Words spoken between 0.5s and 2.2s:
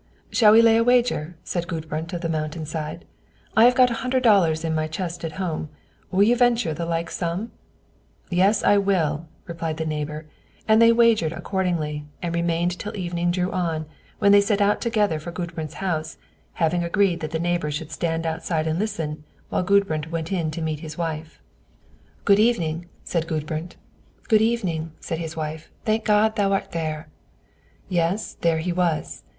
we lay a wager?" said Gudbrand